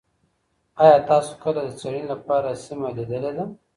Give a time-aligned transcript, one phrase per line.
[0.83, 3.45] ایا تاسو کله د څېړني لپاره سیمه لیدلې ده؟